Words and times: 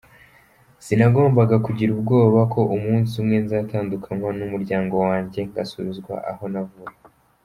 Sinagombaga 0.85 1.55
kugira 1.65 1.89
ubwoba 1.93 2.39
ko 2.53 2.59
umunsi 2.75 3.11
umwe 3.21 3.37
nzatandukanywa 3.45 4.29
n’umuryango 4.37 4.93
wanjye, 5.05 5.39
ngasubizwa 5.49 6.15
aho 6.31 6.45
navuye. 6.53 6.95